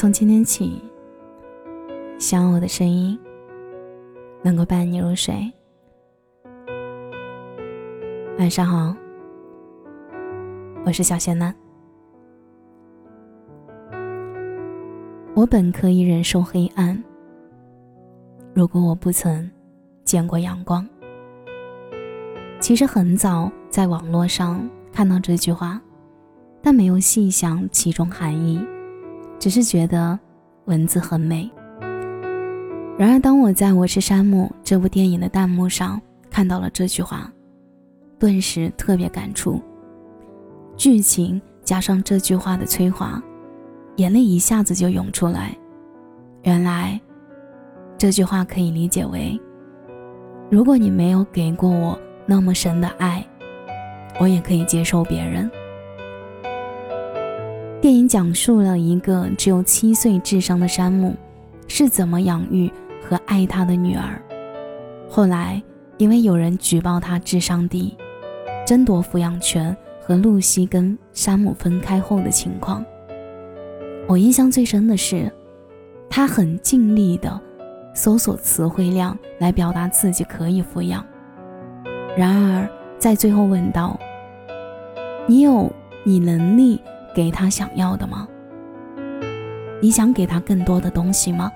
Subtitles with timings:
[0.00, 0.80] 从今天起，
[2.18, 3.20] 希望我的声音
[4.42, 5.34] 能够伴你入睡。
[8.38, 8.96] 晚上好，
[10.86, 11.54] 我是小仙男。
[15.34, 17.04] 我本可以忍受黑暗，
[18.54, 19.50] 如果我不曾
[20.02, 20.88] 见过阳光。
[22.58, 25.78] 其实很早在网络上看到这句话，
[26.62, 28.66] 但没有细想其中含义，
[29.40, 30.16] 只是觉得
[30.66, 31.50] 文字很美。
[32.96, 37.32] 然而，当我在《我是山姆》这部电影的弹幕上看到了这句话，
[38.18, 39.58] 顿时特别感触。
[40.76, 43.20] 剧情加上这句话的催化。
[43.96, 45.54] 眼泪一下子就涌出来。
[46.42, 46.98] 原来，
[47.98, 49.38] 这句话可以理解为：
[50.50, 53.22] 如果你没有给过我那么深的爱，
[54.18, 55.50] 我也可以接受别人。
[57.80, 61.16] 电影讲述了一个只有七岁智商的山姆
[61.66, 62.70] 是怎么养育
[63.02, 64.20] 和爱他的女儿。
[65.08, 65.62] 后来，
[65.96, 67.96] 因为有人举报他智商低，
[68.66, 72.84] 争夺抚养权和露西跟山姆分开后的情况。
[74.06, 75.32] 我印象最深的是，
[76.10, 77.40] 他很尽力的
[77.94, 81.02] 搜索词汇量来表达自己可以抚养。
[82.14, 83.98] 然而，在最后问道
[85.26, 85.72] ：“你有
[86.04, 86.78] 你能力
[87.14, 88.26] 给他想要的吗？
[89.80, 91.50] 你想给他更多的东西吗？”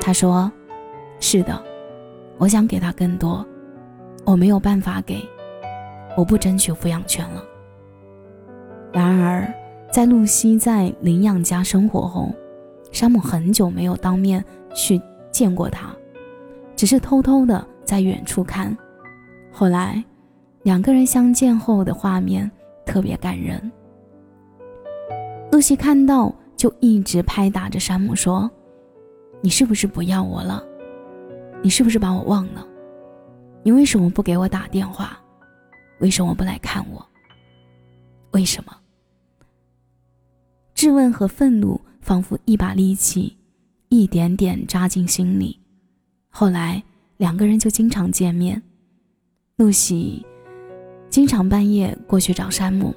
[0.00, 0.50] 他说
[1.20, 1.62] ：“是的，
[2.38, 3.46] 我想给他更多，
[4.24, 5.22] 我没有办法给，
[6.16, 7.42] 我不争取抚养权了。”
[8.92, 9.46] 然而。
[9.92, 12.32] 在露西在领养家生活后，
[12.92, 14.42] 山姆很久没有当面
[14.74, 14.98] 去
[15.30, 15.94] 见过她，
[16.74, 18.74] 只是偷偷的在远处看。
[19.52, 20.02] 后来，
[20.62, 22.50] 两个人相见后的画面
[22.86, 23.70] 特别感人。
[25.62, 28.50] 露西看到就一直拍打着山姆说
[29.42, 30.60] ：“你是不是不要我了？
[31.62, 32.66] 你是不是把我忘了？
[33.62, 35.16] 你为什么不给我打电话？
[36.00, 37.06] 为什么不来看我？
[38.32, 38.76] 为什么？”
[40.74, 43.36] 质问和愤怒仿佛一把利器，
[43.88, 45.56] 一点点扎进心里。
[46.28, 46.82] 后来
[47.18, 48.60] 两个人就经常见面。
[49.54, 50.26] 露西
[51.08, 52.92] 经常半夜过去找山姆。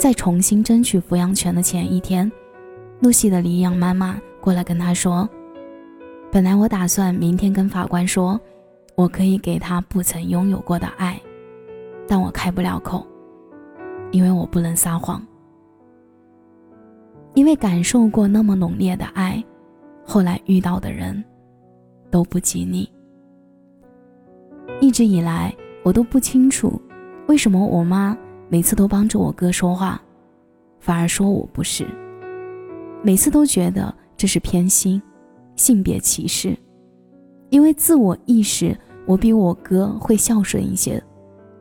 [0.00, 2.32] 在重新争取抚养权的前一天，
[3.00, 5.28] 露西的领养妈妈过来跟他说
[6.32, 8.40] ：“本来我打算明天跟法官说，
[8.94, 11.20] 我可以给他不曾拥有过的爱，
[12.08, 13.06] 但我开不了口，
[14.10, 15.22] 因为我不能撒谎。”
[17.36, 19.44] 因为感受过那么浓烈的爱，
[20.02, 21.22] 后来遇到的人，
[22.10, 22.90] 都不及你。
[24.80, 26.80] 一直以来，我都不清楚，
[27.26, 28.16] 为什么我妈
[28.50, 29.98] 每次都帮着我哥说话，
[30.80, 31.86] 反而说我不是。
[33.02, 35.00] 每次都觉得这是偏心、
[35.56, 36.54] 性别歧视。
[37.48, 41.02] 因为自我意识，我比我哥会孝顺一些，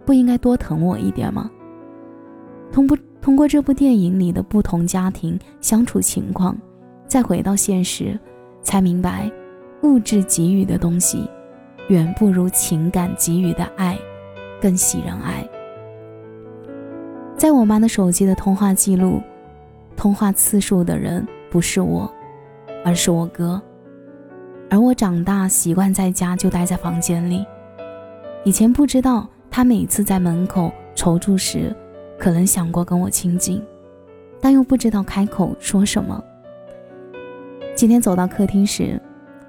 [0.06, 1.50] 不应该多疼我一点吗？
[2.72, 2.98] 通不？
[3.22, 6.58] 通过这部电影里的不同家庭相处情况，
[7.06, 8.18] 再回到现实，
[8.64, 9.30] 才明白，
[9.84, 11.30] 物质给予的东西，
[11.90, 14.00] 远不如情感给予的爱，
[14.62, 15.46] 更喜人爱。
[17.40, 19.22] 在我妈的手机的通话记录，
[19.96, 22.12] 通话次数的人不是我，
[22.84, 23.62] 而是我哥。
[24.70, 27.46] 而我长大习惯在家就待在房间里，
[28.44, 31.74] 以前不知道他每次在门口踌躇时。
[32.18, 33.64] 可能想过跟我亲近，
[34.42, 36.22] 但又不知道开口说什么。
[37.74, 39.02] 今天走到客厅时，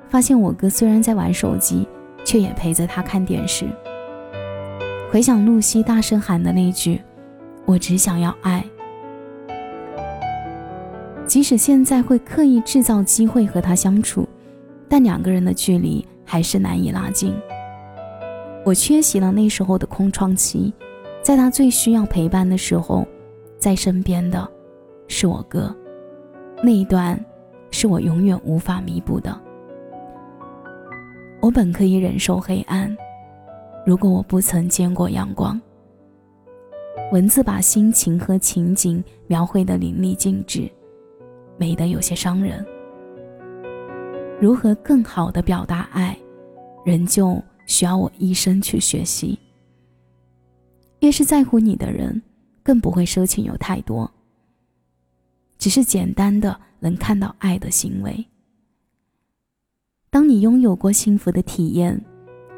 [0.08, 1.88] 发现我哥虽然在玩手机，
[2.24, 3.66] 却也陪着他看电视。
[5.10, 7.02] 回想露西大声喊的那句
[7.70, 8.64] ：“我只想要爱。”
[11.26, 14.28] 即使现在会刻意制造机会和他相处，
[14.88, 17.32] 但两个人的距离还是难以拉近。
[18.64, 20.72] 我缺席了那时候的空窗期。
[21.22, 23.06] 在他最需要陪伴的时候，
[23.58, 24.50] 在身边的，
[25.06, 25.76] 是我哥。
[26.62, 27.22] 那一段，
[27.70, 29.38] 是我永远无法弥补的。
[31.42, 32.96] 我本可以忍受黑暗，
[33.84, 35.60] 如果我不曾见过阳光。
[37.12, 40.70] 文字把心情和情景描绘的淋漓尽致，
[41.58, 42.64] 美得有些伤人。
[44.40, 46.16] 如何更好的表达爱，
[46.84, 49.38] 仍旧需要我一生去学习。
[51.00, 52.22] 越是在乎你的人，
[52.62, 54.10] 更不会奢求有太多，
[55.58, 58.24] 只是简单的能看到爱的行为。
[60.10, 62.00] 当你拥有过幸福的体验，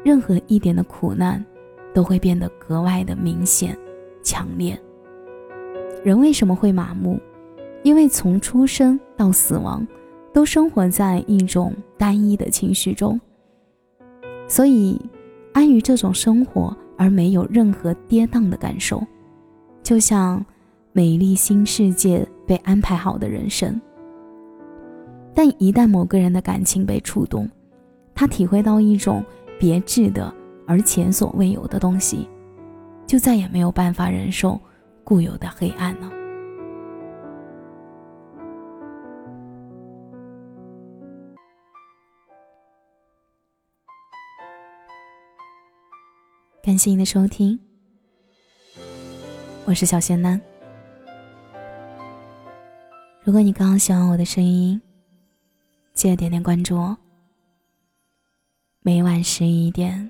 [0.03, 1.43] 任何一点的苦难，
[1.93, 3.77] 都会变得格外的明显、
[4.23, 4.75] 强烈。
[6.03, 7.19] 人为什么会麻木？
[7.83, 9.85] 因为从出生到死亡，
[10.33, 13.19] 都生活在一种单一的情绪中，
[14.47, 14.99] 所以
[15.51, 19.05] 安于这种生活而没有任何跌宕的感受，
[19.83, 20.43] 就像
[20.93, 23.79] 美丽新世界被安排好的人生。
[25.35, 27.49] 但一旦某个人的感情被触动，
[28.15, 29.23] 他体会到一种
[29.59, 30.33] 别致的
[30.65, 32.29] 而前所未有的东西，
[33.05, 34.59] 就再也没有办法忍受
[35.03, 36.09] 固有的黑暗了。
[46.63, 47.59] 感谢您的收听，
[49.65, 50.39] 我是小仙男。
[53.21, 54.81] 如果你刚刚喜欢我的声音，
[55.93, 56.97] 记得点点关注哦。
[58.81, 60.09] 每晚十一点，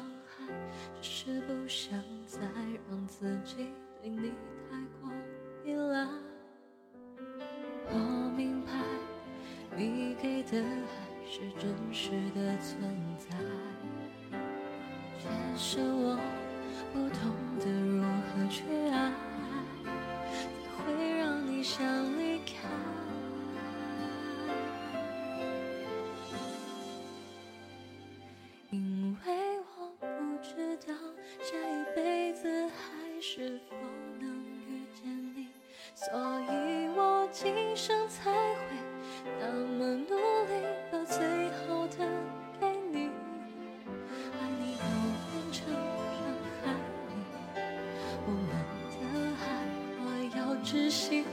[50.71, 51.25] 痴心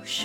[0.00, 0.24] 不是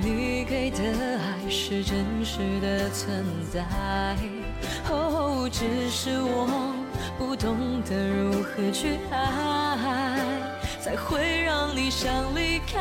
[0.00, 0.78] 你给的
[1.18, 3.64] 爱是真实的存在。
[4.88, 6.74] 哦，只是我
[7.18, 9.18] 不懂得如何去爱，
[10.80, 12.80] 才会让你想离开。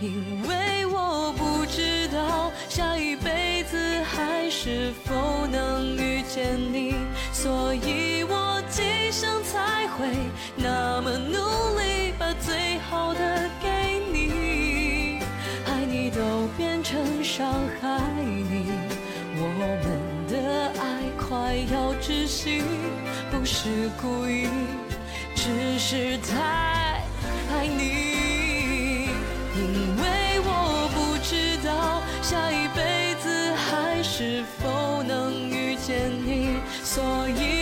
[0.00, 6.94] 因为我不知道下一辈子还是否能遇见你，
[7.32, 8.05] 所以
[9.98, 10.06] 会
[10.56, 11.36] 那么努
[11.78, 13.68] 力，把最好的给
[14.12, 15.20] 你，
[15.66, 16.06] 爱你。
[16.16, 18.70] 都变成伤害你，
[19.36, 19.62] 我们
[20.30, 22.62] 的爱快要窒息，
[23.30, 24.48] 不是故意，
[25.34, 27.02] 只是太
[27.52, 29.10] 爱你。
[29.56, 29.60] 因
[30.00, 37.55] 为我不知道下一辈子还是否能遇见你，所以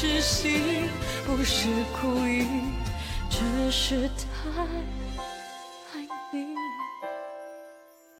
[0.00, 0.60] 窒息，
[1.26, 1.66] 不是
[2.00, 2.46] 故意，
[3.28, 4.97] 只是太。